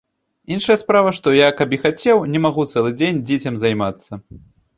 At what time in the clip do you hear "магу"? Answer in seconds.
2.47-2.67